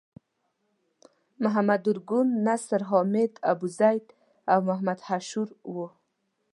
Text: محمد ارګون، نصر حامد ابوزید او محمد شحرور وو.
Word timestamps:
محمد 1.43 1.81
ارګون، 1.89 2.27
نصر 2.45 2.81
حامد 2.89 3.31
ابوزید 3.51 4.05
او 4.51 4.59
محمد 4.69 4.99
شحرور 5.07 5.49
وو. 5.73 5.87